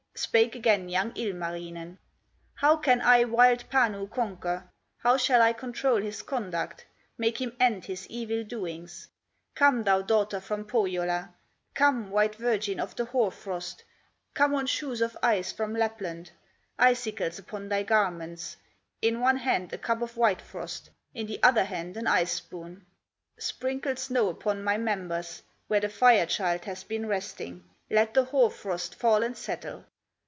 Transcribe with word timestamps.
Spake 0.13 0.53
again 0.55 0.87
young 0.87 1.13
Ilmarinen: 1.15 1.97
"How 2.53 2.75
can 2.75 3.01
I 3.01 3.23
wild 3.23 3.63
Panu 3.71 4.07
conquer, 4.11 4.69
How 4.97 5.17
shall 5.17 5.41
I 5.41 5.51
control 5.53 5.99
his 5.99 6.21
conduct, 6.21 6.85
Make 7.17 7.39
him 7.41 7.55
end 7.59 7.85
his 7.85 8.05
evil 8.07 8.43
doings? 8.43 9.07
Come, 9.55 9.83
thou 9.83 10.03
daughter 10.03 10.39
from 10.39 10.65
Pohyola, 10.65 11.33
Come, 11.73 12.11
white 12.11 12.35
virgin 12.35 12.79
of 12.79 12.95
the 12.95 13.05
hoar 13.05 13.31
frost, 13.31 13.83
Come 14.35 14.53
on 14.53 14.67
shoes 14.67 15.01
of 15.01 15.17
ice 15.23 15.51
from 15.53 15.73
Lapland, 15.73 16.29
Icicles 16.77 17.39
upon 17.39 17.69
thy 17.69 17.81
garments, 17.81 18.57
In 19.01 19.21
one 19.21 19.37
hand 19.37 19.73
a 19.73 19.77
cup 19.77 20.03
of 20.03 20.17
white 20.17 20.41
frost, 20.41 20.91
In 21.15 21.25
the 21.25 21.41
other 21.41 21.63
hand 21.63 21.97
an 21.97 22.05
ice 22.05 22.33
spoon; 22.33 22.85
Sprinkle 23.39 23.95
snow 23.95 24.27
upon 24.29 24.63
my 24.63 24.77
members, 24.77 25.41
Where 25.67 25.79
the 25.79 25.89
Fire 25.89 26.27
child 26.27 26.65
has 26.65 26.83
been 26.83 27.07
resting, 27.07 27.63
Let 27.89 28.13
the 28.13 28.25
hoar 28.25 28.51
frost 28.51 28.93
fall 28.93 29.23
and 29.23 29.35
settle. 29.35 29.85